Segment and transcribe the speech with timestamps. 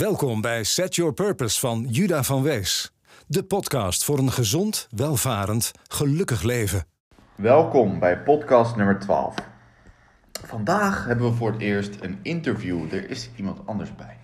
[0.00, 2.92] Welkom bij Set Your Purpose van Juda van Wees.
[3.26, 6.84] De podcast voor een gezond, welvarend, gelukkig leven.
[7.34, 9.34] Welkom bij podcast nummer 12.
[10.46, 12.92] Vandaag hebben we voor het eerst een interview.
[12.92, 14.16] Er is iemand anders bij.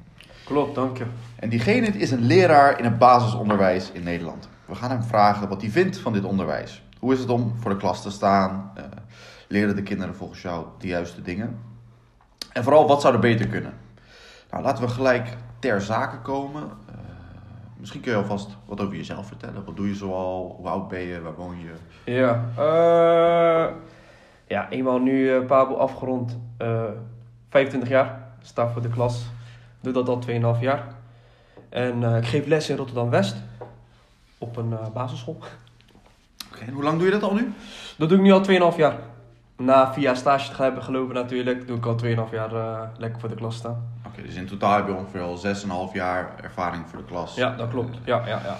[0.45, 1.07] Klopt, dank je.
[1.37, 4.49] En diegene is een leraar in het basisonderwijs in Nederland.
[4.67, 6.83] We gaan hem vragen wat hij vindt van dit onderwijs.
[6.99, 8.73] Hoe is het om voor de klas te staan?
[8.79, 8.85] Uh,
[9.49, 11.59] leren de kinderen volgens jou de juiste dingen?
[12.53, 13.75] En vooral, wat zou er beter kunnen?
[14.51, 15.37] Nou, laten we gelijk
[15.67, 16.63] ter zake komen.
[16.63, 16.95] Uh,
[17.77, 19.65] misschien kun je alvast wat over jezelf vertellen.
[19.65, 20.55] Wat doe je zoal?
[20.59, 21.21] Hoe oud ben je?
[21.21, 21.73] Waar woon je?
[22.13, 23.75] Ja, uh,
[24.47, 26.39] ja eenmaal nu uh, Pabo afgerond.
[27.49, 28.29] 25 jaar.
[28.43, 29.27] Sta voor de klas.
[29.81, 30.23] Doe dat al
[30.57, 30.95] 2,5 jaar.
[31.69, 33.37] En ik geef les in Rotterdam-West.
[34.39, 35.39] Op een basisschool.
[36.53, 37.53] Oké, en hoe lang doe je dat al nu?
[37.99, 38.99] Dat doe ik nu al 2,5 jaar.
[39.59, 43.21] Na via stage te gaan hebben gelopen natuurlijk, doe ik al 2,5 jaar uh, lekker
[43.21, 43.89] voor de klas staan.
[44.07, 45.39] Oké, dus in totaal heb je ongeveer al
[45.89, 47.35] 6,5 jaar ervaring voor de klas.
[47.35, 47.99] Ja, dat klopt.
[48.05, 48.57] Ja, ja, ja.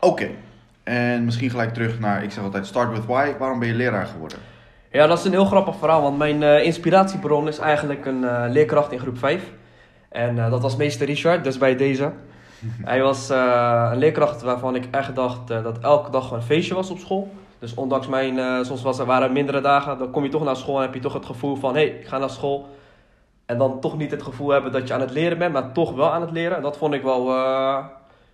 [0.00, 0.28] Oké,
[0.82, 3.32] en misschien gelijk terug naar, ik zeg altijd start with why.
[3.38, 4.38] Waarom ben je leraar geworden?
[4.90, 8.44] Ja, dat is een heel grappig verhaal, want mijn uh, inspiratiebron is eigenlijk een uh,
[8.48, 9.50] leerkracht in groep 5.
[10.08, 12.12] En dat was meester Richard, dus bij deze.
[12.84, 16.98] Hij was een leerkracht waarvan ik echt dacht dat elke dag een feestje was op
[16.98, 17.34] school.
[17.58, 20.56] Dus ondanks mijn, uh, soms was, er waren mindere dagen, dan kom je toch naar
[20.56, 22.66] school en heb je toch het gevoel van, hé, hey, ik ga naar school.
[23.46, 25.94] En dan toch niet het gevoel hebben dat je aan het leren bent, maar toch
[25.94, 26.56] wel aan het leren.
[26.56, 27.84] En dat vond ik wel uh,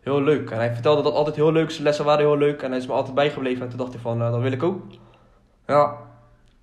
[0.01, 0.51] heel leuk.
[0.51, 2.63] En hij vertelde dat altijd heel leuk, zijn lessen waren heel leuk.
[2.63, 3.63] En hij is me altijd bijgebleven.
[3.63, 4.81] En toen dacht ik van, uh, dat wil ik ook.
[5.67, 5.97] Ja.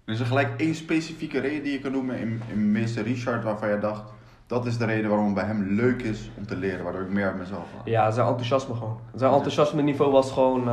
[0.05, 3.69] Is er gelijk één specifieke reden die je kan noemen in, in meester Richard waarvan
[3.69, 4.03] je dacht,
[4.47, 7.09] dat is de reden waarom het bij hem leuk is om te leren, waardoor ik
[7.09, 7.81] meer aan mezelf had?
[7.85, 8.99] Ja, zijn enthousiasme gewoon.
[9.15, 10.67] Zijn enthousiasme niveau was gewoon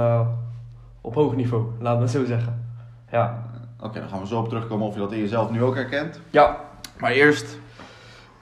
[1.06, 2.64] op hoog niveau, laten we zo zeggen.
[3.10, 3.42] Ja.
[3.80, 6.20] Oké, dan gaan we zo op terugkomen of je dat in jezelf nu ook herkent.
[6.30, 6.56] Ja.
[6.98, 7.58] Maar eerst,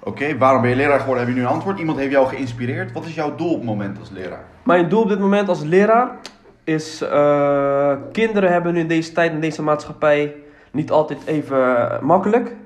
[0.00, 1.24] oké, waarom ben je leraar geworden?
[1.24, 1.78] Heb je nu een antwoord?
[1.78, 2.92] Iemand heeft jou geïnspireerd.
[2.92, 4.44] Wat is jouw doel op het moment als leraar?
[4.62, 6.08] Mijn doel op dit moment als leraar
[6.64, 10.34] is, uh, kinderen hebben nu in deze tijd, in deze maatschappij,
[10.70, 12.56] niet altijd even makkelijk.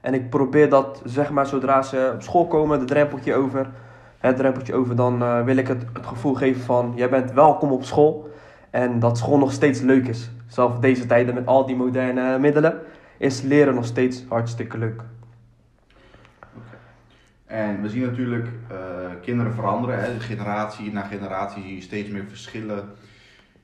[0.00, 3.70] En ik probeer dat, zeg maar, zodra ze op school komen, de drempeltje over,
[4.18, 7.72] het drempeltje over, dan uh, wil ik het, het gevoel geven van, jij bent welkom
[7.72, 8.32] op school.
[8.74, 10.30] En dat school nog steeds leuk is.
[10.46, 12.80] Zelfs deze tijden met al die moderne middelen
[13.18, 15.02] is leren nog steeds hartstikke leuk.
[17.46, 18.76] En we zien natuurlijk uh,
[19.22, 20.02] kinderen veranderen.
[20.02, 20.20] Hè?
[20.20, 22.84] Generatie na generatie zie je steeds meer verschillen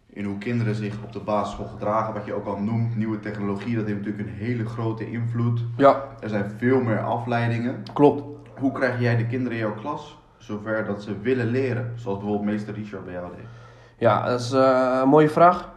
[0.06, 2.14] in hoe kinderen zich op de basisschool gedragen.
[2.14, 5.60] Wat je ook al noemt, nieuwe technologie, dat heeft natuurlijk een hele grote invloed.
[5.76, 6.04] Ja.
[6.20, 7.82] Er zijn veel meer afleidingen.
[7.92, 8.22] Klopt.
[8.58, 11.92] Hoe krijg jij de kinderen in jouw klas zover dat ze willen leren?
[11.96, 13.59] Zoals bijvoorbeeld meester Richard bij jou deed.
[14.00, 15.68] Ja, dat is uh, een mooie vraag.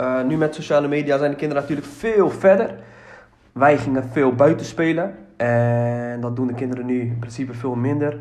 [0.00, 2.74] Uh, nu met sociale media zijn de kinderen natuurlijk veel verder.
[3.52, 5.14] Wij gingen veel buiten spelen.
[5.36, 8.18] En dat doen de kinderen nu in principe veel minder.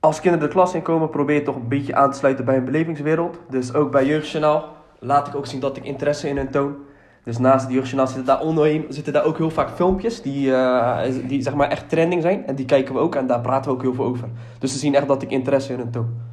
[0.00, 3.38] Als kinderen de klas inkomen, probeer toch een beetje aan te sluiten bij een belevingswereld.
[3.50, 6.76] Dus ook bij Jeugdjournaal laat ik ook zien dat ik interesse in hun toon.
[7.24, 11.00] Dus naast het Jeugdjournaal zitten daar, onderheen, zitten daar ook heel vaak filmpjes die, uh,
[11.26, 12.46] die zeg maar echt trending zijn.
[12.46, 14.28] En die kijken we ook en daar praten we ook heel veel over.
[14.58, 16.25] Dus ze zien echt dat ik interesse in hun toon.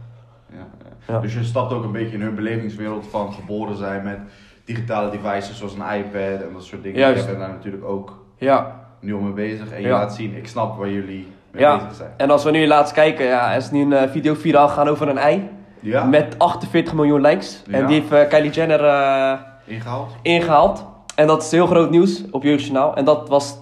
[1.08, 1.20] Ja.
[1.20, 4.20] Dus je stapt ook een beetje in hun belevingswereld van geboren zijn met
[4.66, 7.00] digitale devices zoals een iPad en dat soort dingen.
[7.00, 7.20] Juist.
[7.22, 8.86] Je bent daar natuurlijk ook ja.
[9.00, 9.98] nu al mee bezig en je Ja.
[9.98, 12.12] laat zien, ik snap waar jullie mee Ja, bezig zijn.
[12.18, 15.08] en als we nu laatst kijken, ja, is nu een eh, video viraal gegaan over
[15.10, 15.50] een ei.
[15.80, 17.64] Ja, Met 48 miljoen likes.
[17.68, 17.78] Ja.
[17.78, 19.34] En die heeft eh, Kylie Jenner eh,
[19.66, 20.12] ingehaald.
[20.22, 20.86] ingehaald.
[21.16, 22.96] En dat is heel groot nieuws op Jeugdjournaal.
[22.96, 23.58] En dat was,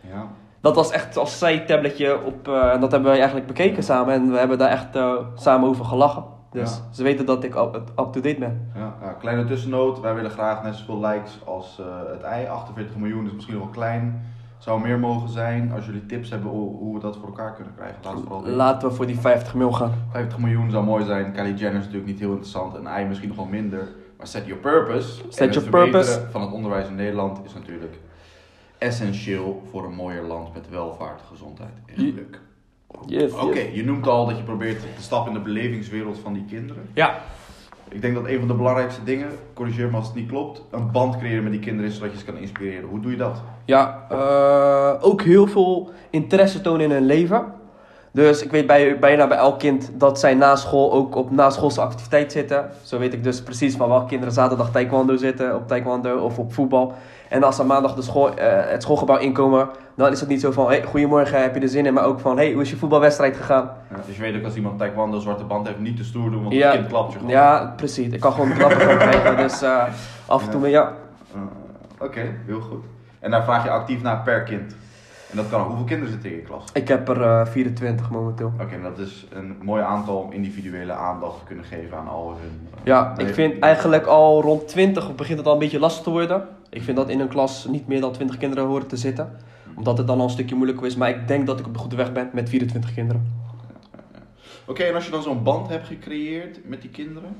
[0.00, 0.26] Ja.
[0.60, 2.48] dat was echt als zijtabletje op...
[2.48, 4.14] eh, en dat hebben wij eigenlijk bekeken samen.
[4.14, 4.98] En we hebben daar echt
[5.34, 6.24] samen over gelachen.
[6.52, 6.88] Dus Ja.
[6.90, 8.70] ze weten dat ik up- up-to-date ben.
[8.74, 12.46] Ja, ja, kleine tussennoot, wij willen graag net zoveel likes als eh, het ei.
[12.46, 14.22] 48 miljoen is misschien nog wel klein.
[14.58, 15.72] Zou meer mogen zijn.
[15.72, 18.46] Als jullie tips hebben hoe, hoe we dat voor elkaar kunnen krijgen, laat vooral.
[18.46, 19.92] Laten we voor die 50 mil gaan.
[20.10, 21.32] 50 miljoen zou mooi zijn.
[21.32, 22.74] Kylie Jenner is natuurlijk niet heel interessant.
[22.74, 23.88] Een ei misschien nog wel minder.
[24.16, 25.22] Maar set your purpose.
[25.22, 26.20] en Set het your purpose.
[26.30, 27.98] van het onderwijs in Nederland is natuurlijk
[28.78, 32.40] essentieel voor een mooier land met welvaart, gezondheid en geluk.
[33.06, 33.74] Yes, Oké, yes.
[33.74, 36.82] je noemt al dat je probeert te stappen in de belevingswereld van die kinderen.
[36.94, 37.18] Ja,
[37.88, 40.90] Ik denk dat een van de belangrijkste dingen, corrigeer me als het niet klopt, een
[40.90, 42.88] band creëren met die kinderen is zodat je ze kan inspireren.
[42.88, 43.42] Hoe doe je dat?
[43.64, 47.44] Ja, eh, ook heel veel interesse tonen in hun leven.
[48.14, 51.80] Dus ik weet bij, bijna bij elk kind dat zij na school ook op naschoolse
[51.80, 52.70] activiteit zitten.
[52.82, 56.52] Zo weet ik dus precies van welke kinderen zaterdag taekwondo zitten, op taekwondo of op
[56.54, 56.92] voetbal.
[57.28, 60.50] En als ze maandag de school, eh, het schoolgebouw inkomen, dan is het niet zo
[60.50, 61.94] van, hey, goedemorgen, heb je er zin in?
[61.94, 63.70] Maar ook van, hey, hoe is je voetbalwedstrijd gegaan?
[63.90, 66.42] Ja, dus je weet ook als iemand taekwondo zwarte band heeft, niet te stoer doen,
[66.42, 66.66] want Ja.
[66.66, 67.32] het kind klapt je gewoon.
[67.34, 68.12] Ja, precies.
[68.12, 69.84] Ik kan gewoon klappen krijgen, dus eh,
[70.26, 70.92] af en toe, maar ja.
[71.34, 71.40] Uh,
[72.06, 72.84] Oké, heel goed.
[73.20, 74.76] En daar vraag je actief naar per kind.
[75.32, 75.66] En dat kan ook.
[75.66, 76.64] Hoeveel kinderen zitten in je klas?
[76.72, 78.52] Ik heb er eh, 24 momenteel.
[78.60, 82.28] Oké, en dat is een mooi aantal om individuele aandacht te kunnen geven aan al
[82.40, 82.68] hun...
[82.74, 86.02] eh, Ja, nee, ik vind eigenlijk al rond 20 begint het al een beetje lastig
[86.04, 86.48] te worden.
[86.70, 89.36] Ik vind dat in een klas niet meer dan 20 kinderen horen te zitten.
[89.76, 90.96] Omdat het dan al een stukje moeilijker is.
[90.96, 93.32] Maar ik denk dat ik op de goede weg ben met 24 kinderen.
[94.66, 97.36] Oké, en als je dan zo'n band hebt gecreëerd met die kinderen,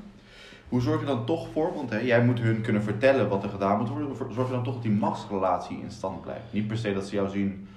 [0.69, 3.49] hoe zorg je dan toch voor, want hè, jij moet hun kunnen vertellen wat er
[3.49, 6.43] gedaan moet worden, zorg je dan toch dat die machtsrelatie in stand blijft?
[6.49, 7.67] Niet per se dat ze jou zien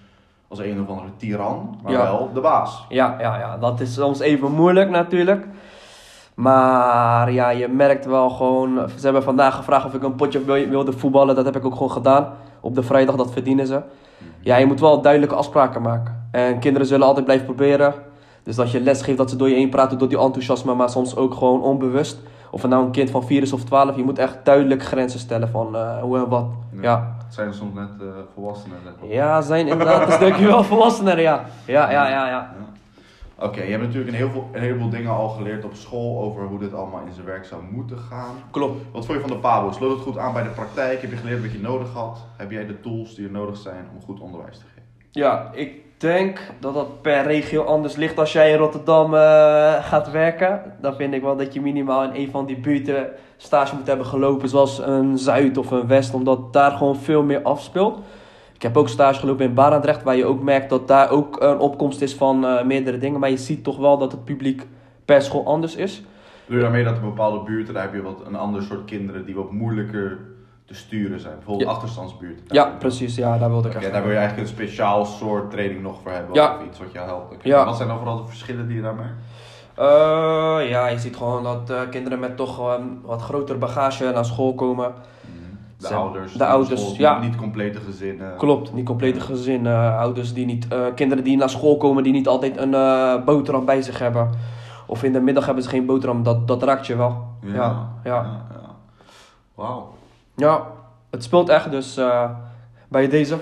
[0.48, 2.02] als een of andere tiran, maar Ja.
[2.02, 2.84] wel de baas.
[2.88, 5.46] Ja, ja, ja, dat is soms even moeilijk natuurlijk.
[6.34, 8.88] Maar ja, je merkt wel gewoon.
[8.98, 11.34] Ze hebben vandaag gevraagd of ik een potje wil- wilde voetballen.
[11.34, 12.28] Dat heb ik ook gewoon gedaan.
[12.60, 13.80] Op de vrijdag, dat verdienen ze.
[14.40, 16.28] Ja, je moet wel duidelijke afspraken maken.
[16.30, 17.94] En kinderen zullen altijd blijven proberen.
[18.42, 20.90] Dus dat je les geeft dat ze door je heen praten, door die enthousiasme, maar
[20.90, 22.18] soms ook gewoon onbewust.
[22.50, 25.20] Of het nou een kind van 4 is of 12, je moet echt duidelijk grenzen
[25.20, 26.46] stellen van eh, hoe en wat.
[26.80, 27.16] Ja.
[27.24, 28.78] Het zijn soms net eh, volwassenen.
[28.84, 29.10] net.
[29.10, 31.44] Ja, zijn inderdaad een stukje wel volwassener, ja.
[31.64, 32.54] Ja, ja, ja, ja.
[33.38, 36.42] Oké, je hebt natuurlijk een, heel veel, een heleboel dingen al geleerd op school over
[36.42, 38.34] hoe dit allemaal in zijn werk zou moeten gaan.
[38.50, 38.82] Klopt.
[38.92, 39.70] Wat vond je van de Pabo?
[39.70, 41.00] Sloot het goed aan bij de praktijk?
[41.00, 42.24] Heb je geleerd wat je nodig had?
[42.36, 44.88] Heb jij de tools die er nodig zijn om goed onderwijs te geven?
[45.10, 48.18] Ja, ik denk dat dat per regio anders ligt.
[48.18, 52.10] Als jij in Rotterdam eh, gaat werken, dan vind ik wel dat je minimaal in
[52.14, 56.52] een van die buurten stage moet hebben gelopen, zoals een Zuid of een West, omdat
[56.52, 57.98] daar gewoon veel meer afspeelt.
[58.54, 61.58] Ik heb ook stage gelopen in Barendrecht, waar je ook merkt dat daar ook een
[61.58, 63.20] opkomst is van eh, meerdere dingen.
[63.20, 64.66] Maar je ziet toch wel dat het publiek
[65.04, 66.04] per school anders is.
[66.46, 69.24] Doe je daarmee dat er bepaalde buurten, daar heb je wat een ander soort kinderen
[69.24, 70.18] die wat moeilijker
[70.66, 71.34] te sturen zijn?
[71.34, 71.74] Bijvoorbeeld Ja.
[71.74, 72.44] achterstandsbuurten.
[72.48, 73.14] Ja, precies.
[73.16, 76.12] Ja, daar wilde ik echt daar wil je eigenlijk een speciaal soort training nog voor
[76.12, 76.34] hebben.
[76.34, 76.56] Ja.
[76.60, 77.44] Of iets wat jou helpt.
[77.44, 77.64] Ja.
[77.64, 79.06] Wat zijn dan vooral de verschillen die je daarmee?
[79.74, 84.24] Eh, ja, je ziet gewoon dat eh, kinderen met toch gewoon wat groter bagage naar
[84.24, 84.92] school komen.
[85.78, 86.32] De Ze- ouders.
[86.32, 87.18] de ouders, school- ja.
[87.18, 88.36] Niet complete gezinnen.
[88.36, 89.66] Klopt, niet complete gezin.
[89.66, 93.64] eh, ouders die niet, eh, kinderen die naar school komen, die niet altijd een boterham
[93.64, 94.30] bij zich hebben.
[94.86, 97.24] Of in de middag hebben ze geen boterham, dat, dat raakt je wel.
[97.42, 97.88] Ja, ja.
[98.04, 98.22] ja.
[98.52, 98.74] ja.
[99.54, 99.94] Wauw.
[101.10, 102.30] Het speelt echt, dus eh,
[102.88, 103.38] bij deze.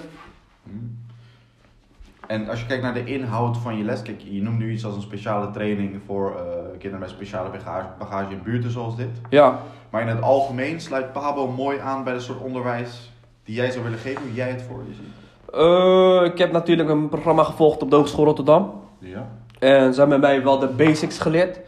[2.26, 4.85] En als je kijkt naar de inhoud van je les, kijk, je noemt nu iets
[4.85, 9.20] als een speciale training voor eh, kinderen met speciale bagage, bagage in buurten zoals dit.
[9.29, 9.58] Ja,
[9.91, 13.12] Maar in het algemeen sluit Pabo mooi aan bij de soort onderwijs
[13.44, 15.12] die jij zou willen geven, hoe jij het voor je ziet.
[15.55, 18.82] Eh, ik heb natuurlijk een programma gevolgd op de Hogeschool Rotterdam.
[18.99, 19.29] Ja.
[19.58, 21.61] En ze hebben mij wel de basics geleerd.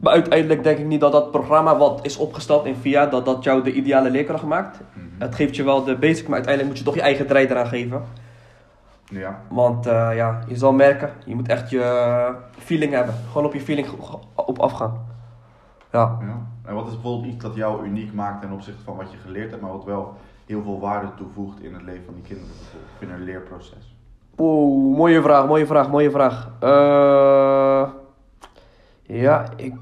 [0.00, 3.44] Maar uiteindelijk denk ik niet dat dat programma wat is opgesteld in VIA, dat dat
[3.44, 4.80] jou de ideale leerkracht maakt.
[5.18, 7.66] Het geeft je wel de basics, maar uiteindelijk moet je toch je eigen draai eraan
[7.66, 8.02] geven.
[9.04, 9.40] Ja.
[9.48, 13.14] Want eh, ja, je zal merken, je moet echt je feeling hebben.
[13.26, 13.88] Gewoon op je feeling
[14.34, 15.06] op afgaan.
[15.92, 16.18] Ja.
[16.20, 16.46] ja.
[16.64, 19.50] En wat is bijvoorbeeld iets dat jou uniek maakt ten opzichte van wat je geleerd
[19.50, 20.16] hebt, maar wat wel
[20.46, 22.54] heel veel waarde toevoegt in het leven van die kinderen,
[22.98, 23.96] in hun leerproces?
[24.38, 26.50] Oeh, mooie vraag, mooie vraag, mooie vraag.
[26.60, 27.88] Eh,
[29.20, 29.72] ja, ik,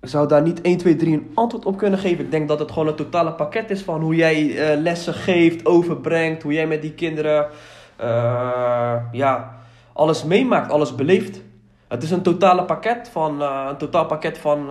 [0.00, 2.24] zou daar niet 1, 2, 3 een antwoord op kunnen geven.
[2.24, 5.66] Ik denk dat het gewoon een totale pakket is van hoe jij eh, lessen geeft,
[5.66, 7.46] overbrengt, hoe jij met die kinderen
[7.96, 9.56] eh, ja,
[9.92, 11.42] alles meemaakt, alles beleeft.
[11.88, 14.70] Het is een totale pakket van, eh, een totaal pakket van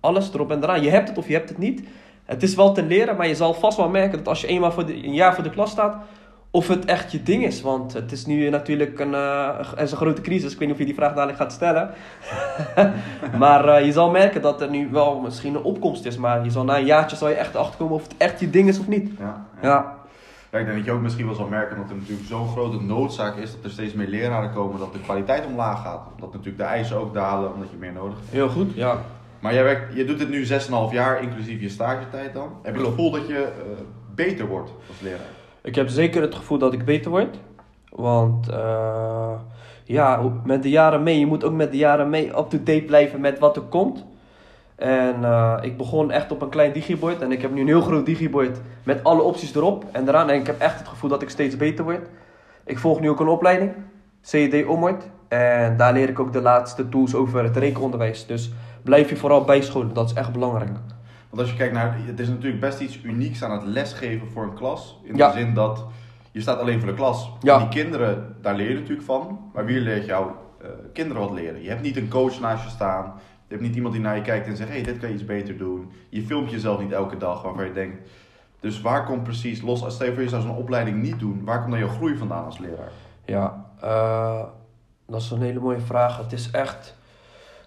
[0.00, 0.82] alles erop en eraan.
[0.82, 1.82] Je hebt het of je hebt het niet.
[2.24, 4.72] Het is wel te leren, maar je zal vast wel merken dat als je eenmaal
[4.72, 5.96] voor de, een jaar voor de klas staat,
[6.54, 7.60] of het echt je ding is.
[7.60, 10.52] Want het is nu natuurlijk een, er is een grote crisis.
[10.52, 11.90] Ik weet niet of je die vraag dadelijk gaat stellen.
[13.38, 16.16] maar eh, je zal merken dat er nu wel misschien een opkomst is.
[16.16, 18.68] Maar je zal na een jaartje zal je echt achterkomen of het echt je ding
[18.68, 19.10] is of niet.
[19.18, 19.46] Ja.
[19.62, 19.96] Ja,
[20.50, 22.82] Ja, ik denk dat je ook misschien wel zal merken dat er natuurlijk zo'n grote
[22.82, 26.06] noodzaak is dat er steeds meer leraren komen, dat de kwaliteit omlaag gaat.
[26.20, 28.30] Dat natuurlijk de eisen ook dalen, omdat je meer nodig hebt.
[28.30, 28.74] heel goed.
[28.74, 28.98] Ja.
[29.40, 30.48] Maar jij werkt, je doet dit nu 6,5
[30.92, 32.48] jaar, inclusief je stagetijd dan.
[32.62, 33.50] Heb je het gevoel dat je eh,
[34.14, 35.42] beter wordt als leraar?
[35.64, 37.36] Ik heb zeker het gevoel dat ik beter word.
[37.90, 39.32] Want eh,
[39.84, 43.38] ja, met de jaren mee, je moet ook met de jaren mee up-to-date blijven met
[43.38, 44.04] wat er komt.
[44.76, 47.80] En eh, ik begon echt op een klein digibord en ik heb nu een heel
[47.80, 50.30] groot digibord met alle opties erop en eraan.
[50.30, 52.08] En ik heb echt het gevoel dat ik steeds beter word.
[52.64, 53.72] Ik volg nu ook een opleiding,
[54.20, 55.04] CED Omword.
[55.28, 58.26] En daar leer ik ook de laatste tools over het rekenonderwijs.
[58.26, 58.52] Dus
[58.82, 60.70] blijf je vooral bijscholen, dat is echt belangrijk.
[61.34, 64.42] Want als je kijkt naar, het is natuurlijk best iets unieks aan het lesgeven voor
[64.42, 65.00] een klas.
[65.02, 65.30] In Ja.
[65.32, 65.84] de zin dat
[66.30, 67.30] je staat alleen voor de klas.
[67.40, 67.58] Ja.
[67.58, 69.50] Die kinderen, daar leer je natuurlijk van.
[69.54, 71.62] Maar wie leert jou eh, kinderen wat leren?
[71.62, 73.12] Je hebt niet een coach naast je staan.
[73.46, 75.14] Je hebt niet iemand die naar je kijkt en zegt, hé, hey, dit kan je
[75.14, 75.92] iets beter doen.
[76.08, 78.08] Je filmt jezelf niet elke dag waarvan je denkt...
[78.60, 81.58] Dus waar komt precies, los als je voor je zou zo'n opleiding niet doen, waar
[81.58, 82.90] komt dan jouw groei vandaan als leraar?
[83.24, 84.42] Ja, eh,
[85.06, 86.16] dat is een hele mooie vraag.
[86.18, 86.96] Het is echt,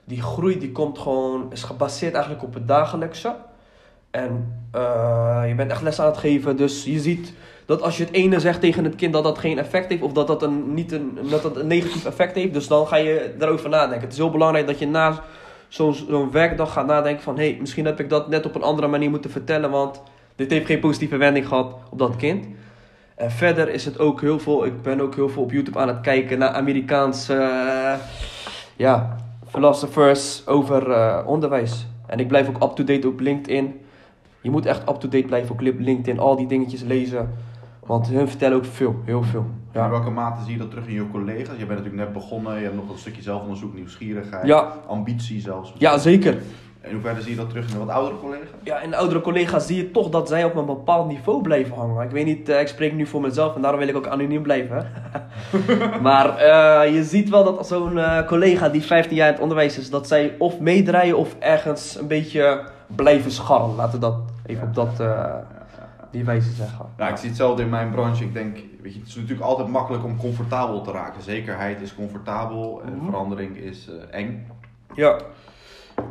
[0.03, 3.35] die groei die komt gewoon, is gebaseerd eigenlijk op het dagelijkse.
[4.11, 7.33] En eh, je bent echt les aan het geven, dus je ziet
[7.65, 10.11] dat als je het ene zegt tegen het kind dat dat geen effect heeft of
[10.11, 12.53] dat dat een, niet een, dat dat een negatief effect heeft.
[12.53, 14.01] Dus dan ga je daarover nadenken.
[14.01, 15.23] Het is heel belangrijk dat je na
[15.67, 18.87] zo'n werkdag gaat nadenken van hé, hey, misschien heb ik dat net op een andere
[18.87, 20.01] manier moeten vertellen, want
[20.35, 22.45] dit heeft geen positieve wending gehad op dat kind.
[23.15, 25.87] En verder is het ook heel veel, ik ben ook heel veel op YouTube aan
[25.87, 27.49] het kijken naar Amerikaanse
[28.75, 31.87] ja, philosophers over eh, onderwijs.
[32.07, 33.81] En ik blijf ook up-to-date op LinkedIn.
[34.41, 37.29] Je moet echt up-to-date blijven op LinkedIn, al die dingetjes lezen.
[37.85, 39.45] Want hun vertellen ook veel, heel veel.
[39.73, 41.57] In Ja, welke mate zie je dat terug in je collega's?
[41.57, 44.73] Je bent natuurlijk net begonnen, je hebt nog een stukje zelfonderzoek, nieuwsgierigheid, Ja.
[44.87, 45.73] ambitie zelfs.
[45.77, 46.37] ja zeker.
[46.87, 48.47] In hoeverre zie je dat terug in de wat oudere collega's?
[48.63, 51.75] Ja, in de oudere collega's zie je toch dat zij op een bepaald niveau blijven
[51.75, 52.03] hangen.
[52.03, 54.41] Ik weet niet, eh, ik spreek nu voor mezelf en daarom wil ik ook anoniem
[54.41, 54.91] blijven.
[56.01, 59.77] maar eh, je ziet wel dat zo'n eh, collega die 15 jaar in het onderwijs
[59.77, 62.61] is, dat zij of meedraaien of ergens een beetje
[62.95, 63.75] blijven scharrelen.
[63.75, 64.15] Laten we dat
[64.45, 65.01] even op dat,
[66.11, 66.85] die wijze zeggen.
[66.97, 68.23] Nou, ik zie hetzelfde in mijn branche.
[68.23, 71.21] Ik denk, weet je, het is natuurlijk altijd makkelijk om comfortabel te raken.
[71.21, 73.05] Zekerheid is comfortabel en Mhm.
[73.05, 74.47] verandering is eng.
[74.95, 75.15] Ja,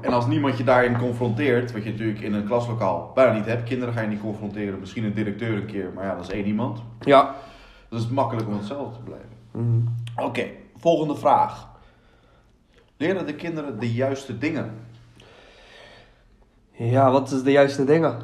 [0.01, 3.63] En als niemand je daarin confronteert, wat je natuurlijk in een klaslokaal bijna niet hebt,
[3.63, 6.47] kinderen ga je niet confronteren, misschien een directeur een keer, maar ja, dat is één
[6.47, 6.83] iemand.
[7.01, 7.35] ja.
[7.89, 9.29] Dus het is makkelijk om hetzelfde te blijven.
[9.51, 10.27] Mhm.
[10.27, 10.45] Oké,
[10.77, 11.69] volgende vraag.
[12.97, 14.71] Leren de kinderen de juiste dingen?
[16.71, 18.17] Ja, wat is de juiste dingen?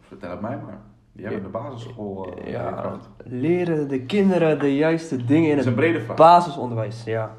[0.00, 0.78] Vertel het mij maar.
[1.12, 2.34] Jij bent de basisschool.
[2.44, 6.16] eh, Ja, leren de kinderen de juiste dingen in het vraag.
[6.16, 7.04] basisonderwijs.
[7.04, 7.34] Ja.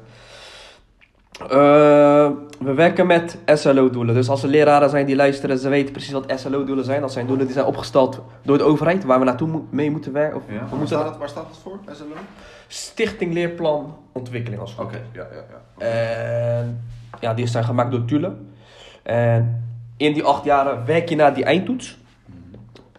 [1.42, 4.14] Eh, we werken met SLO-doelen.
[4.14, 7.00] Dus als er leraren zijn die luisteren, ze weten precies wat SLO-doelen zijn.
[7.00, 10.12] Dat zijn doelen die zijn opgesteld door de overheid, waar we naartoe mo- mee moeten
[10.12, 10.36] werken.
[10.36, 12.04] Of Ja, we waar, moeten staat het, waar staat het voor, SLO?
[12.68, 15.42] Stichting Leerplan Ontwikkeling als het Oké, ja, ja,
[15.78, 15.86] ja.
[15.86, 16.80] En
[17.20, 18.32] ja, die zijn gemaakt door Tule.
[19.02, 19.64] En
[19.96, 21.98] in die acht jaren werk je naar die eindtoets.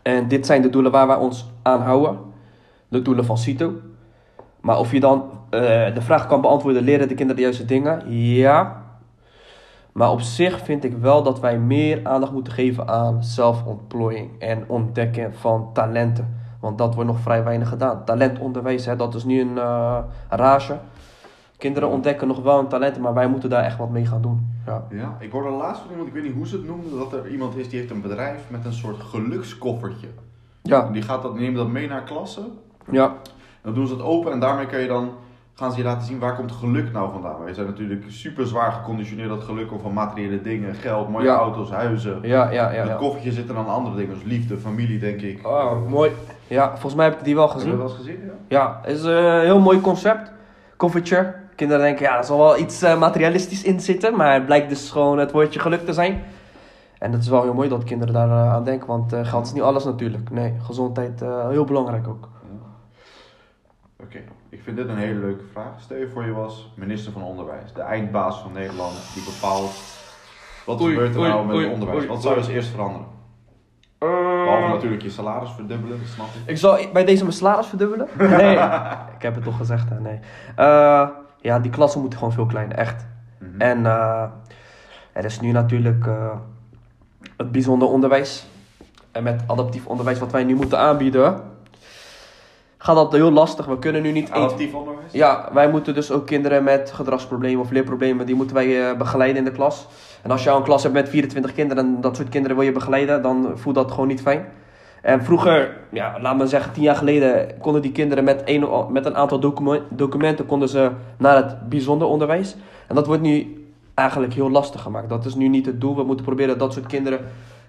[0.01, 2.17] En dit zijn de doelen waar wij ons aan houden.
[2.87, 3.73] De doelen van CITO.
[4.61, 5.59] Maar of je dan eh,
[5.93, 8.13] de vraag kan beantwoorden, leren de kinderen de juiste dingen?
[8.13, 8.83] Ja.
[9.91, 14.63] Maar op zich vind ik wel dat wij meer aandacht moeten geven aan zelfontplooiing en
[14.67, 16.37] ontdekken van talenten.
[16.59, 18.05] Want dat wordt nog vrij weinig gedaan.
[18.05, 19.97] Talentonderwijs, hè, dat is nu een eh,
[20.29, 20.77] rage.
[21.57, 24.47] Kinderen ontdekken nog wel hun talenten, maar wij moeten daar echt wat mee gaan doen.
[24.65, 24.83] Ja.
[24.89, 27.27] Ja, ik hoorde laatst van iemand, ik weet niet hoe ze het noemden, dat er
[27.27, 30.07] iemand is die heeft een bedrijf met een soort gelukskoffertje.
[30.61, 32.45] Ja, die gaat dat, neemt dat mee naar klassen.
[32.91, 33.15] ja,
[33.61, 35.11] dan doen ze het open en daarmee kan je dan,
[35.53, 37.43] gaan ze je laten zien waar komt geluk nou vandaan.
[37.43, 41.35] Wij zijn natuurlijk super zwaar geconditioneerd dat geluk komt van materiële dingen, geld, mooie Ja.
[41.35, 42.19] auto's, huizen.
[42.21, 42.67] ja, ja.
[42.69, 42.95] In ja, het ja.
[42.95, 45.47] koffertje zitten dan andere dingen, dus liefde, familie denk ik.
[45.47, 46.11] Oh, mooi.
[46.47, 47.77] Ja, volgens mij heb ik die wel Heb je gezien.
[47.77, 48.19] dat wel eens gezien?
[48.25, 48.57] Ja.
[48.57, 50.31] Ja, het is een heel mooi concept.
[50.77, 51.33] Koffertje.
[51.55, 54.15] Kinderen denken, ja, er zal wel iets eh, materialistisch in zitten.
[54.15, 56.23] Maar het blijkt dus gewoon het woordje geluk te zijn.
[56.99, 58.87] En het is wel heel mooi dat kinderen daar eh, aan denken.
[58.87, 60.29] Want eh, geld is niet alles natuurlijk.
[60.31, 62.27] Nee, gezondheid uh, heel belangrijk ook.
[64.59, 65.79] Ik vind dit een hele leuke vraag.
[65.79, 69.71] Stel je voor je was minister van Onderwijs, de eindbaas van Nederland, die bepaalt
[70.65, 71.99] wat Oei, gebeurt er oei, nou met oei, het onderwijs.
[71.99, 73.07] oei, wat zou je als eerst veranderen?
[73.97, 76.49] Behalve natuurlijk je salaris verdubbelen, dat snap ik.
[76.49, 78.07] Ik zal bij deze mijn salaris verdubbelen.
[78.17, 78.53] Nee,
[79.15, 79.89] ik heb het toch gezegd.
[79.89, 79.99] Hè?
[79.99, 80.19] Nee.
[80.55, 81.07] Eh,
[81.41, 83.05] ja, die klassen moeten gewoon veel kleiner, echt.
[83.37, 83.61] Mhm.
[83.61, 84.23] En eh,
[85.13, 86.35] er is nu natuurlijk eh,
[87.37, 88.47] het bijzonder onderwijs.
[89.11, 91.41] En met adaptief onderwijs wat wij nu moeten aanbieden,
[92.81, 93.65] gaat dat heel lastig.
[93.65, 94.31] We kunnen nu niet.
[94.31, 95.11] Adaptief onderwijs?
[95.11, 99.37] Ja, wij moeten dus ook kinderen met gedragsproblemen of leerproblemen, die moeten wij eh, begeleiden
[99.37, 99.87] in de klas.
[100.21, 102.65] En als je al een klas hebt met 24 kinderen en dat soort kinderen wil
[102.65, 104.45] je begeleiden, dan voelt dat gewoon niet fijn.
[105.01, 109.05] En vroeger, ja, laat me zeggen, tien jaar geleden, konden die kinderen met een, met
[109.05, 112.55] een aantal documen- documenten konden ze naar het bijzonder onderwijs.
[112.87, 115.09] En dat wordt nu eigenlijk heel lastig gemaakt.
[115.09, 115.95] Dat is nu niet het doel.
[115.95, 117.19] We moeten proberen dat soort kinderen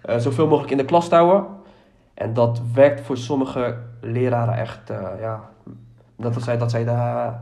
[0.03, 1.45] eh, zoveel mogelijk in de klas te houden.
[2.15, 5.51] En dat werkt voor sommige leraren echt, eh, ja,
[6.17, 7.41] dat zij, dat zij daar,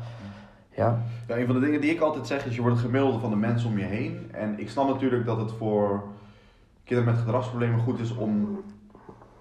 [0.75, 3.18] ja, Ja, een van de dingen die ik altijd zeg is, je wordt het gemiddelde
[3.18, 4.28] van de mensen om je heen.
[4.32, 6.02] En ik snap natuurlijk dat het voor
[6.84, 8.60] kinderen met gedragsproblemen goed is om,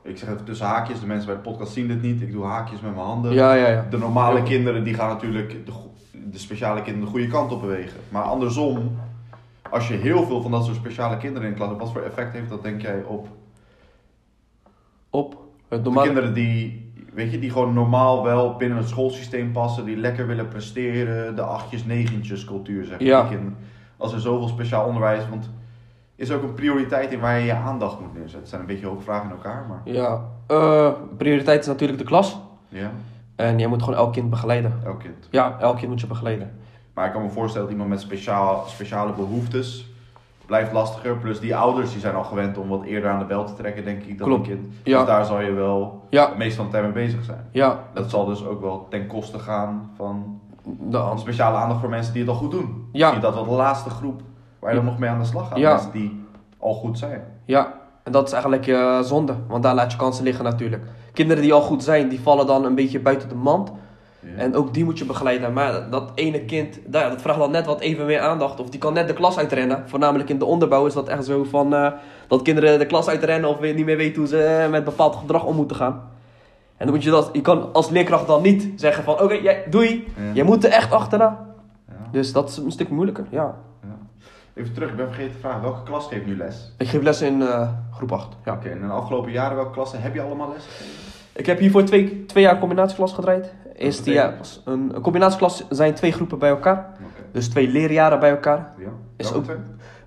[0.01, 2.45] ik zeg even tussen haakjes, de mensen bij de podcast zien dit niet, ik doe
[2.45, 3.33] haakjes met mijn handen.
[3.33, 3.85] ja, ja, ja.
[3.89, 5.71] De normale kinderen die gaan natuurlijk de,
[6.31, 7.99] de speciale kinderen de goede kant op bewegen.
[8.09, 8.97] Maar andersom,
[9.69, 12.01] als je heel veel van dat soort speciale kinderen in de klas hebt, wat voor
[12.01, 13.27] effect heeft dat denk jij op
[15.09, 15.31] op
[15.67, 16.05] het de normale...
[16.07, 20.47] kinderen die, weet je, die gewoon normaal wel binnen het schoolsysteem passen, die lekker willen
[20.47, 23.07] presteren, de achtjes, negentjes cultuur zeg maar.
[23.07, 23.27] Ja.
[23.97, 25.49] Als er zoveel speciaal onderwijs, want
[26.15, 28.39] is ook een prioriteit in waar je je aandacht moet neerzetten.
[28.39, 32.39] Het zijn een beetje vragen in elkaar, maar Ja, eh, prioriteit is natuurlijk de klas.
[32.69, 32.91] ja,
[33.35, 34.73] En jij moet gewoon elk kind begeleiden.
[34.85, 35.27] elk kind.
[35.31, 36.51] Ja, elk kind moet je begeleiden.
[36.93, 39.89] Maar ik kan me voorstellen dat iemand met speciaal, speciale behoeftes,
[40.47, 41.17] blijft lastiger.
[41.17, 43.85] Plus die ouders die zijn al gewend om wat eerder aan de bel te trekken,
[43.85, 44.47] denk ik, dan Klopt.
[44.47, 44.73] een kind.
[44.83, 44.97] Ja.
[44.97, 46.33] Dus daar zal je wel Ja.
[46.37, 47.47] meeste van de tijd mee bezig zijn.
[47.51, 52.13] Ja, Dat zal dus ook wel ten koste gaan van de, speciale aandacht voor mensen
[52.13, 52.87] die het al goed doen.
[52.91, 53.07] Ja.
[53.07, 54.21] Zie je dat wel de laatste groep
[54.59, 55.57] waar je dan nog mee aan de slag gaat.
[55.57, 55.71] Ja.
[55.73, 56.23] Mensen die
[56.57, 57.23] al goed zijn.
[57.45, 57.73] Ja,
[58.03, 60.83] en dat is eigenlijk eh, zonde, want daar laat je kansen liggen natuurlijk.
[61.13, 63.71] Kinderen die al goed zijn, die vallen dan een beetje buiten de mand.
[64.35, 64.41] Ja.
[64.41, 65.53] En ook die moet je begeleiden.
[65.53, 68.59] Maar dat ene kind, nou, dat vraagt dan net wat even meer aandacht.
[68.59, 69.83] Of die kan net de klas uitrennen.
[69.89, 71.73] Voornamelijk in de onderbouw is dat echt zo van...
[71.73, 71.91] eh,
[72.27, 75.15] dat kinderen de klas uitrennen of weer niet meer weten hoe ze eh, met bepaald
[75.15, 76.01] gedrag om moeten gaan.
[76.77, 77.29] En dan moet je dat...
[77.33, 79.21] Je kan als leerkracht dan niet zeggen van...
[79.21, 80.07] Oké, jij doei.
[80.15, 80.33] Ja.
[80.33, 81.45] Jij moet er echt achterna.
[81.87, 81.93] Ja.
[82.11, 83.55] Dus dat is een stuk moeilijker, ja.
[84.57, 85.61] Even terug, ik ben vergeten te vragen.
[85.61, 86.71] Welke klas geeft nu les?
[86.77, 88.27] Ik geef les in eh, groep 8.
[88.45, 88.53] Ja.
[88.53, 90.93] Oké, en in de afgelopen jaren, welke klassen heb je allemaal les gegeven?
[91.33, 93.53] Ik heb hiervoor twee, twee jaar combinatieklas gedraaid.
[93.77, 96.89] Eerste jaar was een, een combinatieklas zijn twee groepen bij elkaar.
[97.31, 98.73] Dus twee leerjaren bij elkaar.
[98.77, 98.89] Ja.
[99.15, 99.45] Is ook-?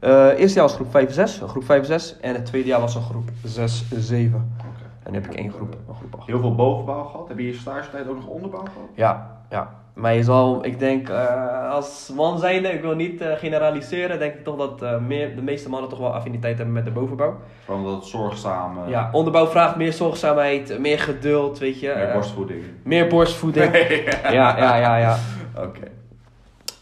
[0.00, 2.16] Eh eerste jaar was groep 5 en 6, een groep 5 en 6.
[2.20, 4.54] En het tweede jaar was een groep 6 en 7.
[4.58, 4.66] Oké.
[5.02, 6.26] En nu heb ik één groep, een groep 8.
[6.26, 7.28] Heel veel bovenbouw gehad.
[7.28, 8.88] Heb je je stagetijd ook nog onderbouw gehad?
[8.94, 9.74] Ja, ja.
[9.94, 14.35] Maar je zal, ik denk, eh, als man zijnde, ik wil niet eh, generaliseren, denk
[14.35, 17.37] ik toch dat eh, meer, de meeste mannen toch wel affiniteit hebben met de bovenbouw.
[17.64, 21.92] Vooral omdat het zorgzaam, Ja, onderbouw vraagt meer zorgzaamheid, meer geduld, weet je.
[21.97, 22.62] meer borstvoeding.
[22.82, 23.75] meer borstvoeding.
[24.23, 25.16] ja, ja, ja, ja.
[25.56, 25.80] Oké.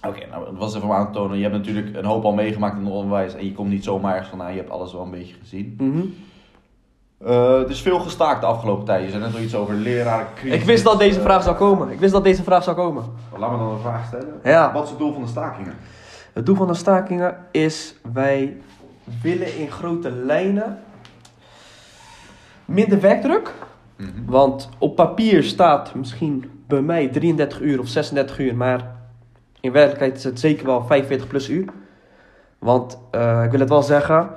[0.07, 1.37] Oké, nou dat was even om aan te tonen.
[1.37, 3.35] Je hebt natuurlijk een hoop al meegemaakt in het onderwijs.
[3.35, 4.50] En je komt niet zomaar ergens vandaan.
[4.50, 5.75] Je hebt alles wel een beetje gezien.
[5.79, 6.00] Mhm.
[7.25, 9.05] Eh er is veel gestaakt de afgelopen tijd.
[9.05, 10.61] Je zei net al iets over lerarencrisis.
[10.61, 11.91] Ik wist dat deze Eh, vraag zou komen.
[11.91, 13.05] Ik wist dat deze vraag zou komen.
[13.37, 14.41] Laat me dan een vraag stellen.
[14.45, 14.73] Ja.
[14.73, 15.75] Wat is het doel van de stakingen?
[16.33, 18.57] Het doel van de stakingen is, wij
[19.23, 20.79] willen in grote lijnen
[22.65, 23.55] minder werkdruk.
[23.97, 24.09] Mhm.
[24.27, 28.97] Want op papier staat misschien bij mij 33 uur of 36 uur, maar
[29.61, 31.65] in werkelijkheid is het zeker wel 45 plus uur.
[32.59, 34.29] Want eh, ik wil het wel zeggen,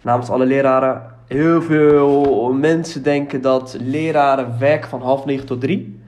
[0.00, 6.00] namens alle leraren, heel veel mensen denken dat leraren werken van half negen tot drie.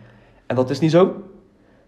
[0.46, 1.14] En dat is niet zo.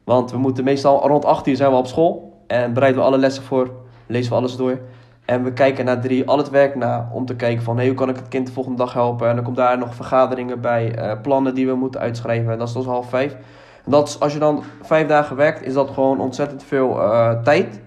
[0.04, 3.18] Want we moeten meestal rond 8 uur zijn we op school en bereiden we alle
[3.18, 3.70] lessen voor,
[4.06, 4.78] lezen we alles door.
[5.24, 7.94] En we kijken naar drie al het werk na om te kijken van hey, hoe
[7.94, 9.28] kan ik het kind de volgende dag helpen.
[9.28, 12.52] En dan komt daar nog vergaderingen bij, eh, plannen die we moeten uitschrijven.
[12.52, 13.36] En dat is dus half vijf.
[13.84, 17.80] Dat als je dan vijf dagen werkt, is dat gewoon ontzettend veel eh, tijd.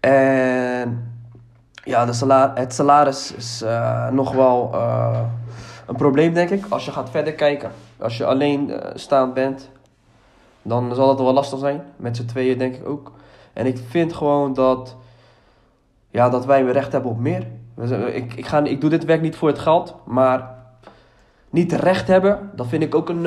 [0.00, 1.09] En
[1.84, 5.20] ja, de sala- het salaris is eh, nog wel eh,
[5.86, 6.64] een probleem, denk ik.
[6.68, 7.70] Als je gaat verder kijken.
[7.98, 9.70] Als je alleen eh, staand bent,
[10.62, 11.82] dan zal het wel lastig zijn.
[11.96, 13.12] Met z'n tweeën, denk ik ook.
[13.52, 14.96] En ik vind gewoon dat,
[16.10, 17.46] ja, dat wij recht hebben op meer.
[18.12, 20.58] Ik, ik, ga, ik doe dit werk niet voor het geld, maar
[21.50, 23.26] niet recht hebben, dat vind ik ook een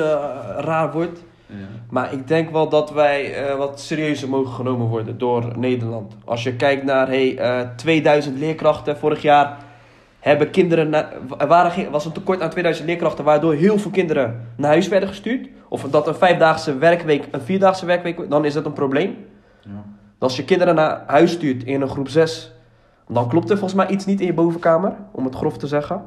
[0.56, 1.18] raar woord.
[1.58, 1.66] Ja.
[1.90, 6.16] Maar ik denk wel dat wij eh, wat serieuzer mogen genomen worden door Nederland.
[6.24, 9.56] Als je kijkt naar hey, eh 2000 leerkrachten vorig jaar
[10.24, 10.94] hebben kinderen
[11.38, 15.08] er waren, was een tekort aan 2000 leerkrachten waardoor heel veel kinderen naar huis werden
[15.08, 15.48] gestuurd.
[15.68, 19.16] Of dat een vijfdaagse werkweek een vierdaagse werkweek, dan is dat een probleem.
[19.60, 19.84] Ja.
[20.18, 22.52] Als je kinderen naar huis stuurt in een groep 6,
[23.08, 26.02] dan klopt er volgens mij iets niet in je bovenkamer, om het grof te zeggen.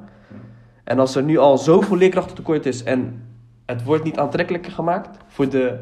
[0.83, 3.23] En als er nu al zoveel leerkrachten tekort is en
[3.67, 5.79] het wordt niet aantrekkelijker gemaakt voor de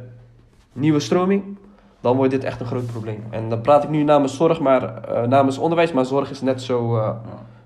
[0.74, 1.58] nieuwe stroming,
[2.02, 3.24] dan wordt dit echt een groot probleem.
[3.30, 6.62] En dan praat ik nu namens zorg, maar eh, namens onderwijs, maar zorg is net
[6.62, 7.18] zo, eh, Ja.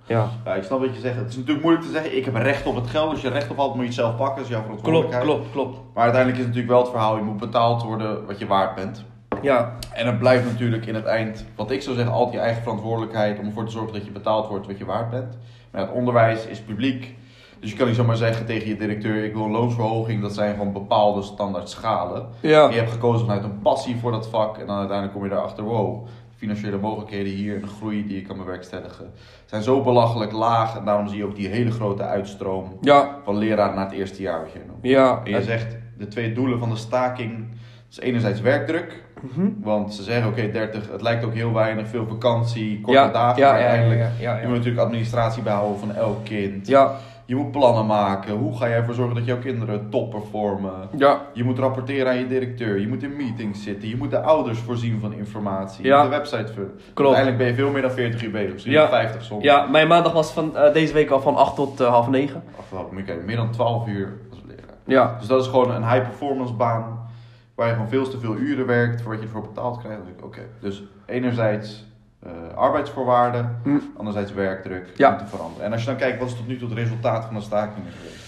[0.06, 0.30] ja.
[0.46, 1.16] Ja, ik snap wat je zegt.
[1.16, 3.10] Het is natuurlijk moeilijk te zeggen, ik heb recht op het geld.
[3.10, 4.36] Als je recht op had, moet je het zelf pakken.
[4.36, 5.52] Dat is jouw verantwoordelijkheid.
[5.52, 5.78] klopt.
[5.94, 8.76] Maar uiteindelijk is het natuurlijk wel het verhaal, je moet betaald worden wat je waard
[8.76, 9.06] bent.
[9.42, 12.62] Ja, En het blijft natuurlijk in het eind, wat ik zou zeggen, altijd je eigen
[12.62, 15.38] verantwoordelijkheid om ervoor te zorgen dat je betaald wordt wat je waard bent.
[15.72, 17.16] Maar het onderwijs is publiek.
[17.60, 20.22] Dus je kan niet zomaar zeggen tegen je directeur, ik wil een loonsverhoging.
[20.22, 22.28] Dat zijn gewoon bepaalde standaard schalen.
[22.40, 22.70] ja.
[22.70, 24.58] Je hebt gekozen vanuit een passie voor dat vak.
[24.58, 28.22] En dan uiteindelijk kom je erachter, wow, financiële mogelijkheden hier en de groei die je
[28.22, 29.12] kan bewerkstelligen
[29.46, 30.78] zijn zo belachelijk laag.
[30.78, 34.22] En daarom zie je ook die hele grote uitstroom Ja, van leraren naar het eerste
[34.22, 34.80] jaar wat je noemt.
[34.82, 35.22] ja.
[35.24, 37.48] En je zegt, de twee doelen van de staking
[37.90, 39.04] is enerzijds werkdruk.
[39.22, 39.48] Mhm.
[39.62, 43.42] Want ze zeggen, oké, 30, het lijkt ook heel weinig, veel vakantie, korte ja, dagen.
[43.42, 46.68] ja, maar ja, ja, uiteindelijk, ja, je moet natuurlijk administratie bijhouden van elk kind.
[46.68, 46.96] Ja,
[47.30, 48.36] Je moet plannen maken.
[48.36, 50.74] Hoe ga jij ervoor zorgen dat jouw kinderen top performen?
[50.98, 52.80] ja, Je moet rapporteren aan je directeur.
[52.80, 53.90] Je moet in meetings zitten.
[53.90, 55.84] Je moet de ouders voorzien van informatie.
[55.84, 56.02] Je Ja.
[56.02, 56.72] moet de website vullen.
[56.94, 57.16] Klopt.
[57.16, 58.54] Uiteindelijk ben je veel meer dan 40 uur bezig.
[58.54, 58.88] Misschien Ja.
[58.88, 59.44] 50 soms.
[59.44, 59.66] ja.
[59.66, 62.44] Mijn maandag was van eh, deze week al van 8 tot eh, half 9.
[62.60, 64.76] Achteraf moet je kijken, meer dan 12 uur als leraar.
[64.86, 67.08] Ja, Dus dat is gewoon een high performance baan.
[67.56, 70.02] Waar je gewoon veel te veel uren werkt voor wat je ervoor betaald krijgt.
[70.06, 70.42] Dus, oké.
[70.60, 71.88] dus enerzijds
[72.20, 73.78] eh, arbeidsvoorwaarden, Hm.
[73.98, 75.10] anderzijds werkdruk Ja.
[75.10, 75.66] moeten veranderen.
[75.66, 77.92] En als je dan kijkt, wat is tot nu toe het resultaat van de stakingen
[77.92, 78.28] geweest?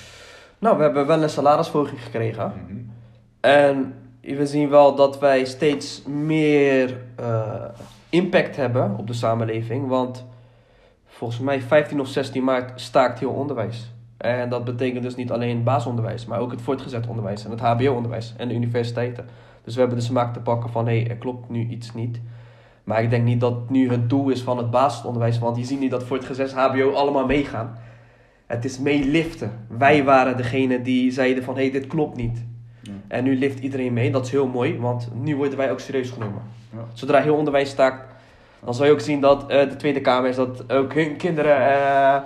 [0.60, 2.54] nou, we hebben wel een salarisverhoging gekregen.
[2.68, 2.78] Mhm.
[3.40, 7.64] En we zien wel dat wij steeds meer eh,
[8.10, 9.88] impact hebben op de samenleving.
[9.88, 10.26] Want
[11.06, 13.92] volgens mij 15 of 16 maart staakt heel onderwijs.
[14.18, 18.34] En dat betekent dus niet alleen basisonderwijs, maar ook het voortgezet onderwijs en het HBO-onderwijs
[18.38, 19.26] en de universiteiten.
[19.64, 22.22] Dus we hebben de smaak te pakken van hé, hey, er klopt nu iets niet.
[22.84, 25.80] Maar ik denk niet dat nu het doel is van het basisonderwijs, want je ziet
[25.80, 27.78] niet dat voortgezet HBO allemaal meegaan.
[28.46, 29.52] Het is meeliften.
[29.68, 32.46] Wij waren degene die zeiden van hé, hey, dit klopt niet.
[32.82, 32.92] Ja.
[33.08, 36.10] En nu lift iedereen mee, dat is heel mooi, want nu worden wij ook serieus
[36.10, 36.42] genomen.
[36.74, 36.86] Ja.
[36.94, 38.14] Zodra heel onderwijs staakt,
[38.64, 41.56] dan zal je ook zien dat eh, de Tweede Kamer is, dat ook hun kinderen...
[41.56, 42.22] eh,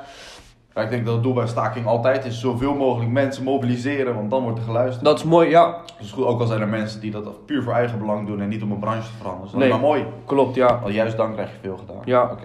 [0.75, 4.29] Ja, ik denk dat het doel bij staking altijd is zoveel mogelijk mensen mobiliseren, want
[4.29, 5.05] dan wordt er geluisterd.
[5.05, 7.73] dat is mooi, ja, is goed, ook al zijn er mensen die dat puur voor
[7.73, 9.45] eigen belang doen en niet om een branche te veranderen.
[9.51, 9.71] Dat is Nee.
[9.71, 10.05] alleen maar mooi.
[10.25, 10.79] klopt, ja.
[10.81, 12.01] Want juist dan krijg je veel gedaan.
[12.05, 12.23] Ja.
[12.23, 12.43] Oké.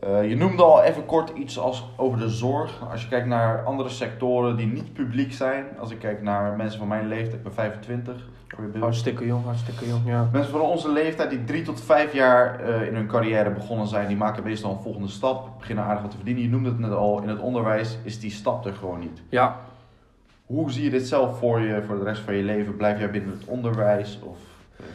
[0.00, 2.90] Eh, je noemde al even kort iets als over de zorg.
[2.90, 5.64] Als je kijkt naar andere sectoren die niet publiek zijn.
[5.78, 8.28] Als ik kijk naar mensen van mijn leeftijd, ik ben 25.
[8.48, 8.82] voor je beeld.
[8.84, 10.28] Hartstikke jong, hartstikke jong, ja.
[10.32, 14.08] Mensen van onze leeftijd die drie tot vijf jaar eh, in hun carrière begonnen zijn,
[14.08, 15.58] die maken meestal een volgende stap.
[15.58, 16.42] Beginnen aardig wat te verdienen.
[16.42, 19.22] Je noemde het net al, in het onderwijs is die stap er gewoon niet.
[19.28, 19.60] Ja,
[20.46, 22.76] Hoe zie je dit zelf voor je, voor de rest van je leven?
[22.76, 24.18] Blijf jij binnen het onderwijs?
[24.22, 24.38] Of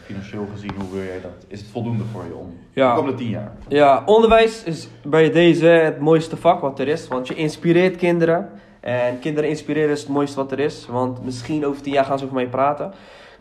[0.05, 1.31] financieel gezien, hoe wil jij dat?
[1.47, 2.89] Is het voldoende voor je om Ja.
[2.89, 3.51] de komende tien jaar?
[3.67, 7.07] Ja, onderwijs is bij deze het mooiste vak wat er is.
[7.07, 8.49] Want je inspireert kinderen.
[8.79, 10.87] En kinderen inspireren is het mooiste wat er is.
[10.87, 12.91] Want misschien over tien jaar gaan ze over mij praten.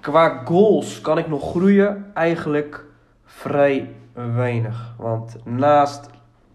[0.00, 2.10] Qua goals kan ik nog groeien.
[2.14, 2.84] Eigenlijk
[3.24, 4.94] vrij weinig.
[4.98, 6.10] Want naast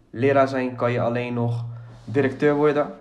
[0.10, 1.66] leraar zijn kan je alleen nog
[2.06, 2.94] directeur worden.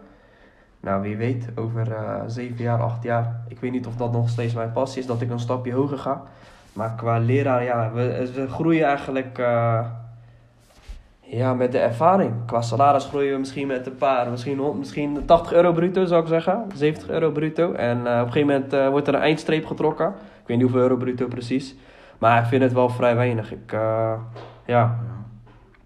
[0.80, 3.40] Nou, wie weet, over eh, zeven jaar, acht jaar.
[3.48, 5.98] Ik weet niet of dat nog steeds mijn passie is, dat ik een stapje hoger
[5.98, 6.22] ga.
[6.74, 9.86] Maar qua leraar, ja, we, we groeien eigenlijk eh,
[11.20, 12.32] ja, met de ervaring.
[12.46, 16.28] Qua salaris groeien we misschien met een paar, misschien, misschien 80 euro bruto zou ik
[16.28, 16.64] zeggen.
[16.74, 17.72] 70 euro bruto.
[17.72, 20.06] En eh, op een gegeven moment eh, wordt er een eindstreep getrokken.
[20.08, 21.74] Ik weet niet hoeveel euro bruto precies.
[22.18, 23.52] Maar ik vind het wel vrij weinig.
[23.52, 24.18] Ik, ja,
[24.66, 24.98] Ja.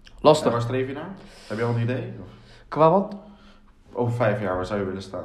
[0.05, 0.51] En lastig.
[0.51, 1.09] waar streef je naar?
[1.47, 2.13] Heb je al een idee?
[2.21, 2.27] Of
[2.67, 3.15] Qua wat?
[3.93, 5.23] over vijf jaar, waar zou je willen staan?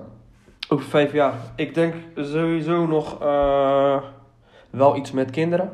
[0.68, 1.32] Over vijf jaar.
[1.56, 3.18] Ik denk sowieso nog
[4.74, 5.70] wel iets met kinderen.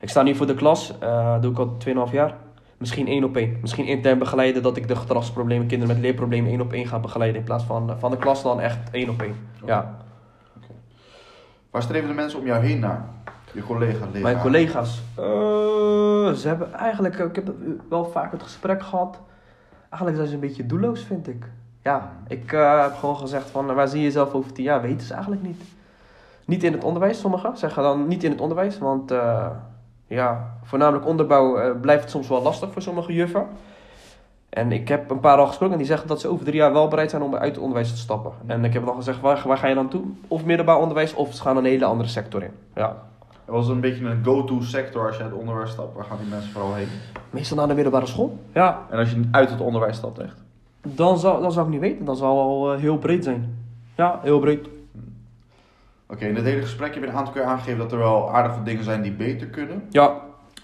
[0.00, 1.76] Ik sta nu voor de klas, eh doe ik al
[2.06, 2.34] 2,5 jaar.
[2.76, 3.58] Misschien één op één.
[3.60, 7.38] Misschien intern begeleiden dat ik de gedragsproblemen, kinderen met leerproblemen één op één ga begeleiden.
[7.40, 9.36] In plaats van, eh, van de klas dan echt één op één.
[9.66, 9.96] Ja.
[11.70, 13.04] Waar streven de mensen om jou heen naar?
[13.52, 14.22] Je collega leraar.
[14.22, 15.02] Mijn collega's.
[15.16, 15.24] eh,
[16.32, 17.52] ze hebben eigenlijk, ik heb
[17.88, 19.20] wel vaak het gesprek gehad.
[19.88, 21.44] Eigenlijk zijn ze een beetje doelloos, vind ik.
[21.82, 24.82] Ja, ik eh, heb gewoon gezegd van, waar zie je jezelf over tien jaar?
[24.82, 25.62] Weten ze eigenlijk niet.
[26.50, 28.78] Niet in het onderwijs, sommigen zeggen dan niet in het onderwijs.
[28.78, 29.46] Want eh,
[30.06, 33.46] ja, voornamelijk onderbouw eh, blijft het soms wel lastig voor sommige juffen.
[34.48, 36.72] En ik heb een paar al gesproken en die zeggen dat ze over drie jaar
[36.72, 38.32] wel bereid zijn om uit het onderwijs te stappen.
[38.46, 40.02] En ik heb dan gezegd, waar, waar ga je dan toe?
[40.28, 42.52] Of middelbaar onderwijs of ze gaan een hele andere sector in.
[42.74, 42.96] Ja.
[43.44, 45.94] Was een beetje een go-to sector als je uit het onderwijs stapt.
[45.94, 46.88] Waar gaan die mensen vooral heen?
[47.30, 48.38] Meestal naar de middelbare school.
[48.52, 50.42] Ja, En als je uit het onderwijs stapt echt?
[50.82, 52.04] dan zou, dan zou ik niet weten.
[52.04, 53.58] Dan zou het al eh, heel breed zijn.
[53.96, 54.68] Ja, heel breed.
[56.12, 58.54] Oké, in dit hele gesprek heb je een aantal keer aangegeven dat er wel aardig
[58.54, 59.86] wat dingen zijn die beter kunnen.
[59.90, 60.06] Ja,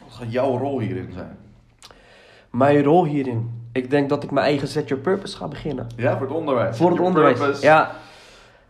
[0.05, 1.37] Wat gaat jouw rol hierin zijn?
[2.51, 3.51] mijn rol hierin.
[3.73, 5.87] Ik denk dat ik mijn eigen Set Your Purpose ga beginnen.
[5.97, 6.77] Ja, voor het onderwijs.
[6.77, 7.39] Voor het onderwijs.
[7.39, 7.91] purpose, Ja,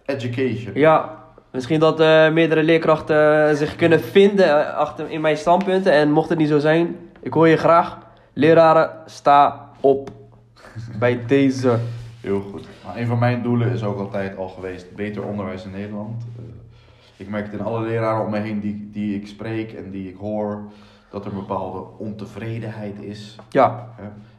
[0.04, 0.70] Education.
[0.74, 1.24] ja.
[1.50, 5.92] Misschien dat eh, meerdere leerkrachten eh, zich kunnen vinden eh, achter in mijn standpunten.
[5.92, 7.98] En mocht het niet zo zijn, ik hoor je graag.
[8.32, 10.10] Leraren, sta op.
[10.98, 11.78] Bij deze.
[12.20, 12.66] Heel goed.
[12.84, 16.24] Maar een van mijn doelen is ook altijd al geweest beter onderwijs in Nederland.
[17.16, 20.08] Ik merk het in alle leraren om me heen die, die ik spreek en die
[20.08, 20.62] ik hoor,
[21.10, 23.36] dat er een bepaalde ontevredenheid is.
[23.48, 23.88] Ja.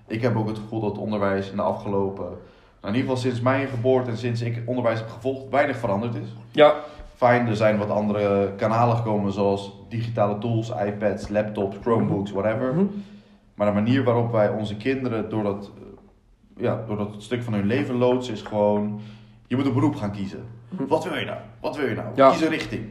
[0.07, 2.35] Ik heb ook het gevoel dat het onderwijs in de afgelopen, nou
[2.81, 6.27] in ieder geval sinds mijn geboorte en sinds ik onderwijs heb gevolgd, weinig veranderd is.
[6.51, 6.75] ja,
[7.17, 12.73] Fijn, er zijn wat andere kanalen gekomen zoals digitale tools, iPads, laptops, Chromebooks, whatever.
[12.73, 12.85] Mhm.
[13.55, 15.71] Maar de manier waarop wij onze kinderen door dat,
[16.57, 18.99] ja, door dat stuk van hun leven loodsen is gewoon...
[19.47, 20.43] Je moet een beroep gaan kiezen.
[20.69, 20.87] Mhm.
[20.87, 21.37] Wat wil je nou?
[21.61, 22.07] Wat wil je nou?
[22.15, 22.29] Ja.
[22.31, 22.85] Kies een richting.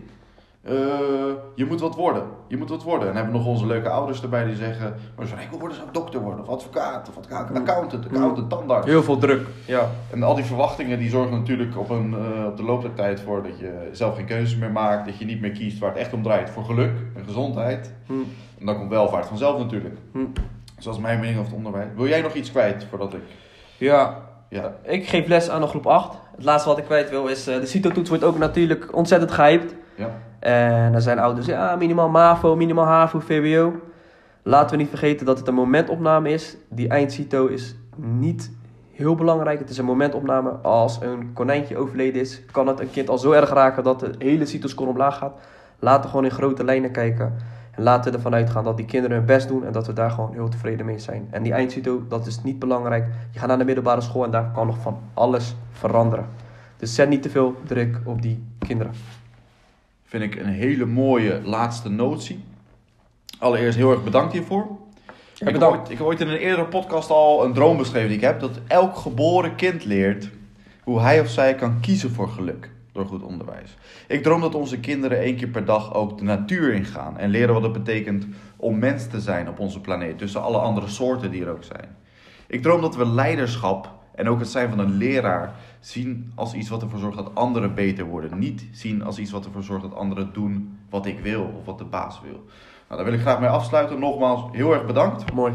[0.63, 0.73] Eh,
[1.55, 2.23] je moet wat worden.
[2.49, 3.01] Je moet wat worden.
[3.01, 4.95] En dan hebben we nog onze leuke ouders erbij die zeggen...
[5.17, 6.41] Maar ik wil worden, zou ik dokter worden.
[6.45, 7.09] Of advocaat.
[7.09, 7.59] Of advocaat, Mhm.
[7.59, 8.07] accountant.
[8.07, 8.87] Accountant, tandarts.
[8.87, 9.47] heel veel druk.
[9.67, 12.95] Ja, En al die verwachtingen die zorgen natuurlijk op, een, eh, op de loop der
[12.95, 15.07] tijd voor dat je zelf geen keuzes meer maakt.
[15.07, 16.51] Dat je niet meer kiest waar het echt om draait.
[16.51, 17.93] Voor geluk en gezondheid.
[18.07, 18.13] Hm.
[18.59, 19.95] En dan komt welvaart vanzelf natuurlijk.
[20.13, 20.19] Hm.
[20.79, 21.89] Zoals mijn mening over het onderwijs.
[21.97, 23.23] Wil jij nog iets kwijt voordat ik...
[23.79, 24.25] ja.
[24.49, 26.19] Ja, Ik geef les aan de groep 8.
[26.37, 29.75] Het laatste wat ik kwijt wil is, eh, de CITO-toets wordt ook natuurlijk ontzettend gehyped.
[29.95, 30.09] ja.
[30.41, 33.73] En er zijn ouders, ja, minimaal MAVO, minimaal HAVO, VWO.
[34.43, 36.57] Laten we niet vergeten dat het een momentopname is.
[36.69, 38.51] Die eindcito is niet
[38.93, 39.59] heel belangrijk.
[39.59, 40.51] Het is een momentopname.
[40.51, 44.11] Als een konijntje overleden is, kan het een kind al zo erg raken dat de
[44.19, 45.33] hele cito-score omlaag gaat.
[45.79, 47.37] Laten we gewoon in grote lijnen kijken.
[47.77, 50.11] En laten we ervan uitgaan dat die kinderen hun best doen en dat we daar
[50.11, 51.29] gewoon heel tevreden mee zijn.
[51.31, 53.07] En die eindcito, dat is niet belangrijk.
[53.31, 56.27] Je gaat naar de middelbare school en daar kan nog van alles veranderen.
[56.77, 58.93] Dus zet niet te veel druk op die kinderen.
[60.05, 62.45] Vind ik een hele mooie laatste notie.
[63.39, 64.67] Allereerst heel erg bedankt hiervoor.
[65.07, 65.79] Ja, ik, heb bedankt.
[65.79, 68.41] ooit, ik heb ooit in een eerdere podcast al een droom beschreven die ik heb.
[68.41, 70.31] Dat elk geboren kind leert
[70.83, 73.77] hoe hij of zij kan kiezen voor geluk door goed onderwijs.
[74.09, 77.19] Ik droom dat onze kinderen één keer per dag ook de natuur ingaan.
[77.19, 80.19] En leren wat het betekent om mens te zijn op onze planeet.
[80.19, 81.97] Tussen alle andere soorten die er ook zijn.
[82.47, 86.69] Ik droom dat we leiderschap en ook het zijn van een leraar zien als iets
[86.69, 88.39] wat ervoor zorgt dat anderen beter worden.
[88.39, 91.79] Niet zien als iets wat ervoor zorgt dat anderen doen wat ik wil of wat
[91.79, 92.45] de baas wil.
[92.89, 93.99] Nou, daar wil ik graag mee afsluiten.
[93.99, 95.33] Nogmaals, heel erg bedankt.
[95.33, 95.53] Mooi.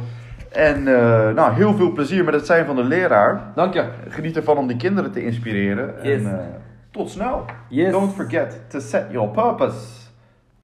[0.52, 3.52] En eh, nou, heel veel plezier met het zijn van de leraar.
[3.56, 3.90] Dank je.
[4.08, 5.94] Geniet ervan om die kinderen te inspireren.
[6.04, 6.24] Yes.
[6.24, 6.46] En eh,
[6.94, 7.48] tot snel.
[7.70, 7.92] Yes.
[7.92, 10.01] Don't forget to set your purpose.